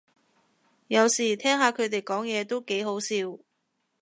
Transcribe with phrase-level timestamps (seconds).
[0.87, 3.37] 有時聽下佢哋講嘢都幾好笑